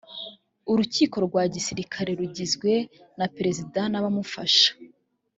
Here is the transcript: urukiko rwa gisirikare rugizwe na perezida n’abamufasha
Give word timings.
urukiko 0.71 1.15
rwa 1.27 1.43
gisirikare 1.53 2.11
rugizwe 2.19 2.71
na 3.19 3.25
perezida 3.35 3.81
n’abamufasha 3.91 4.69